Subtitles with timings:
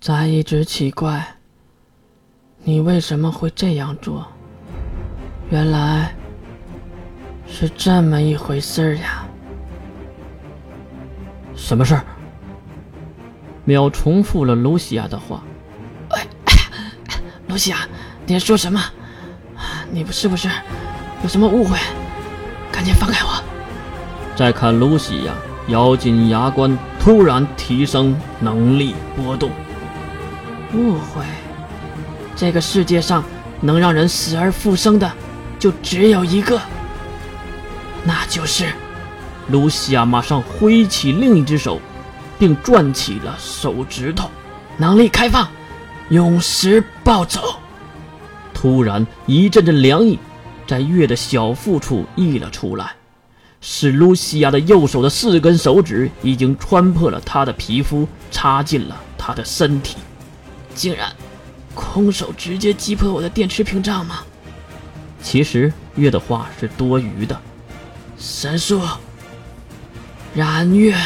[0.00, 1.26] 咱一直奇怪，
[2.62, 4.24] 你为什么会这样做？
[5.50, 6.14] 原来
[7.48, 9.26] 是这么一回事儿呀！
[11.56, 12.04] 什么事儿？
[13.66, 15.42] 淼重复了露西亚的话。
[16.10, 16.24] 哎，
[17.48, 17.78] 露西亚，
[18.24, 18.80] 你在说什么？
[19.90, 20.48] 你不是不是
[21.24, 21.76] 有什么误会？
[22.70, 23.42] 赶紧放开我！
[24.36, 25.34] 再看露西亚，
[25.66, 29.50] 咬紧牙关，突然提升能力波动。
[30.74, 31.24] 误会？
[32.36, 33.24] 这个世界上
[33.60, 35.10] 能让人死而复生的，
[35.58, 36.60] 就只有一个，
[38.04, 38.66] 那就是……
[39.48, 41.80] 露西亚马上挥起另一只手。
[42.38, 44.30] 并转起了手指头，
[44.76, 45.48] 能力开放，
[46.08, 47.58] 永时暴走。
[48.54, 50.16] 突然，一阵阵凉意
[50.64, 52.92] 在月的小腹处溢了出来，
[53.60, 59.96] 是露西亚的右手的四根手指已经穿破了她的皮肤，插进了她的身体。
[60.74, 61.12] 竟然，
[61.74, 64.20] 空手直接击破我的电池屏障吗？
[65.22, 67.40] 其实月的话是多余的。
[68.18, 68.80] 神速，
[70.34, 70.96] 燃月。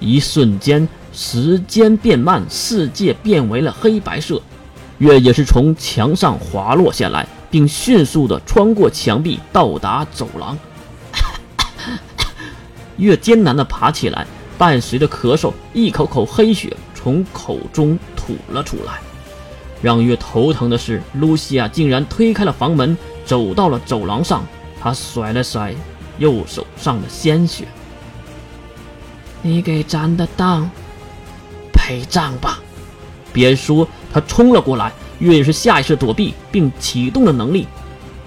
[0.00, 4.42] 一瞬间，时间变慢，世界变为了黑白色。
[4.98, 10.56] 月也是从墙上滑落下来，并迅速的穿过墙壁，到达走廊。
[12.98, 14.26] 月艰难的爬起来，
[14.58, 18.94] 伴随着咳嗽，一口口黑血从口中吐了出来。
[19.82, 22.96] 让月头疼的是，露西亚竟然推开了房门，
[23.26, 24.42] 走到了走廊上。
[24.80, 25.74] 她甩了甩
[26.16, 27.66] 右手上的鲜血。
[29.42, 30.70] 你给咱的当
[31.74, 32.58] 陪葬吧！
[33.34, 37.66] 别说，他冲了过来，月是下意识躲避，并启动了能力，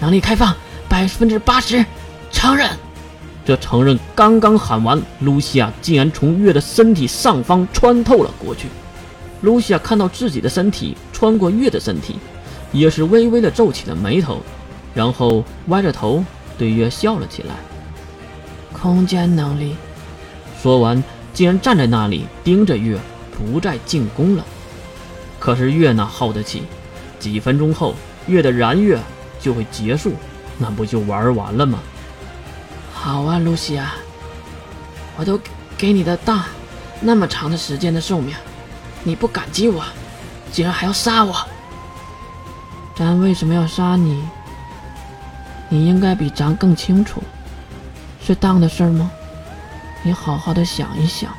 [0.00, 0.52] 能力开放
[0.88, 1.86] 百分之八十，
[2.32, 2.68] 承认。
[3.44, 8.68] 这承认刚刚喊完，露西亚竟然从月的身体上方穿透了过去。
[9.42, 12.16] 露西亚看到自己的身体穿过月的身体，
[12.72, 14.40] 也是微微的皱起了眉头，
[14.94, 16.24] 然后歪着头
[16.56, 17.54] 对月笑了起来。
[18.72, 19.76] 空间能力。
[20.62, 22.98] 说完，竟然站在那里盯着月，
[23.36, 24.44] 不再进攻了。
[25.38, 26.62] 可是月哪耗得起？
[27.18, 27.94] 几分钟后，
[28.26, 28.98] 月的燃月
[29.38, 30.14] 就会结束，
[30.56, 31.80] 那不就玩完了吗？
[33.04, 33.92] 好啊，露西亚，
[35.18, 35.38] 我都
[35.76, 36.42] 给你的当
[37.02, 38.34] 那么长的时间的寿命，
[39.02, 39.84] 你不感激我，
[40.50, 41.36] 竟然还要杀我！
[42.96, 44.26] 咱为什么要杀你？
[45.68, 47.22] 你应该比咱更清楚，
[48.22, 49.10] 是当的事儿吗？
[50.02, 51.30] 你好好的想一想。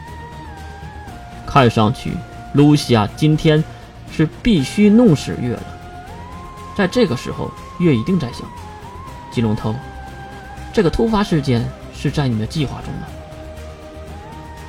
[1.48, 2.16] 看上去，
[2.54, 3.64] 露西亚今天
[4.12, 5.64] 是必须弄死月了。
[6.76, 7.50] 在这个时候，
[7.80, 8.48] 月一定在想：
[9.32, 9.74] 金龙头，
[10.76, 13.08] 这个突发事件是在你的计划中吗？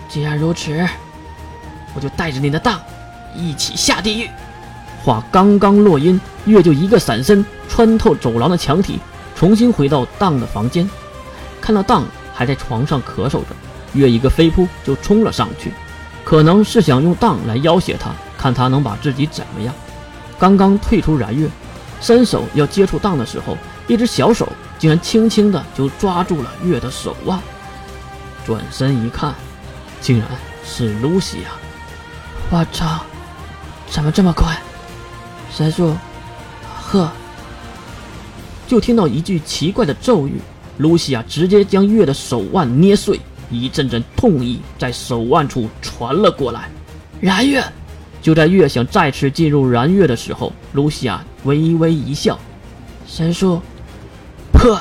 [0.08, 0.88] 既然如此，
[1.96, 2.80] 我就带着你的当
[3.34, 4.30] 一起下地狱。
[5.02, 9.00] 话刚刚落音，月就一个闪身，穿透走廊的墙体，
[9.34, 10.88] 重新回到当的房间。
[11.60, 13.46] 看到当还在床上咳嗽着。
[13.92, 15.72] 月一个飞扑就冲了上去，
[16.22, 19.74] 可能是想用当来要挟他，看他能把自己怎么样。
[20.38, 21.48] 刚刚退出燃月，
[22.00, 23.56] 伸手要接触当的时候，
[23.88, 24.48] 一只小手
[24.78, 27.40] 竟然轻轻的就抓住了月的手腕。
[28.44, 29.34] 转身一看，
[30.00, 30.28] 竟然
[30.64, 31.50] 是露西亚！
[32.50, 33.00] 我操，
[33.88, 34.56] 怎么这么快？
[35.50, 35.96] 神树，
[36.80, 37.10] 呵！
[38.68, 40.40] 就听到一句奇怪的咒语，
[40.78, 43.20] 露西亚直接将月的手腕捏碎。
[43.48, 46.68] 一阵阵痛意在手腕处传了过来，
[47.20, 47.64] 燃月！
[48.20, 52.36] 就在月想再次进入燃月的时候，露西亚微微一笑，
[53.06, 53.62] 神树
[54.56, 54.80] 破，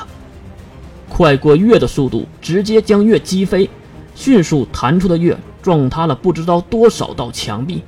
[1.08, 3.68] 快过月的速度，直接将月击飞，
[4.14, 7.82] 迅速弹出的月撞塌了不知道多少道墙壁，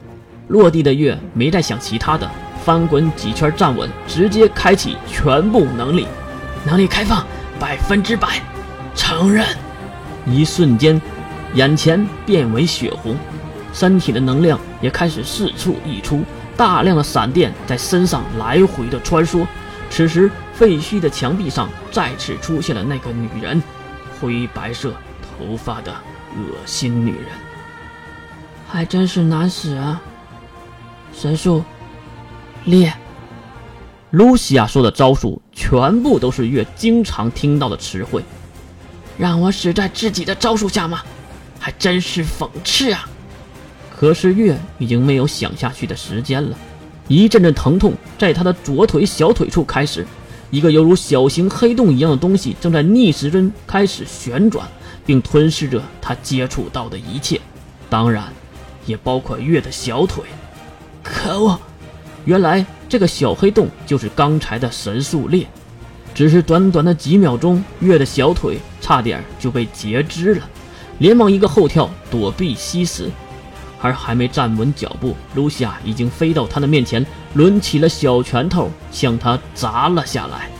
[0.48, 2.30] 落地的月没再想其他的，
[2.62, 6.06] 翻滚几圈站稳，直接开启全部能力，
[6.64, 7.24] 能力开放？
[7.58, 8.40] 百分之百，
[8.94, 9.44] 承认。
[10.26, 11.00] 一瞬间，
[11.54, 13.16] 眼前变为血红，
[13.72, 16.22] 身体的能量也开始四处溢出，
[16.56, 19.44] 大量的闪电在身上来回的穿梭。
[19.90, 23.62] 此时，废墟的墙壁上再次出现了那个女人，
[24.20, 25.92] 灰白色头发的
[26.32, 27.28] 恶心女人，
[28.66, 30.02] 还真是难死啊！
[31.14, 31.62] 神术，
[32.64, 32.92] 裂。
[34.10, 38.24] 露西亚说的招数全部都是月经常听到的词汇。
[39.16, 41.02] 让我死在自己的招数下吗？
[41.60, 43.08] 还真是讽刺啊！
[43.96, 46.58] 可是月已经没有想下去的时间了，
[47.06, 50.04] 一阵阵疼痛在他的左腿小腿处开始，
[50.50, 54.66] 一个犹如小型黑洞一样的东西正在逆时针开始旋转，
[55.04, 57.40] 并吞噬着他接触到的一切，
[57.90, 58.32] 当然，
[58.86, 60.24] 也包括月的小腿。
[61.02, 61.58] 可恶！
[62.24, 65.46] 原来这个小黑洞就是刚才的神速裂，
[66.14, 70.48] 只是短短的几秒钟，月的小腿差点就被截肢了，
[70.98, 73.10] 连忙一个后跳躲避吸食，
[73.80, 77.04] 而还没站稳脚步，露西亚已经飞到他的面前，
[77.34, 80.50] 抡起了小拳头向他砸了下来。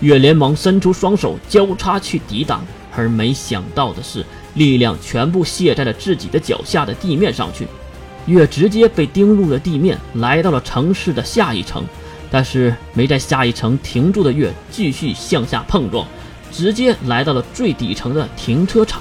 [0.00, 2.64] 月连忙伸出双手交叉去抵挡，
[2.94, 4.24] 而没想到的是，
[4.54, 7.66] 力量全部卸在了自己的脚下的地面上去。
[8.26, 11.84] 月直接被钉入了地面，来到了城市的下一层，
[12.30, 16.06] 但是没在下一层停住的月继续向下碰撞，
[16.50, 19.00] 直接来到了最底层的停车场，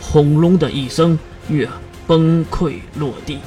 [0.00, 1.18] 轰隆的一声，
[1.48, 1.68] 月
[2.06, 3.40] 崩溃落地。